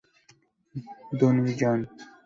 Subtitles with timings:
[1.19, 1.87] Dunning, John.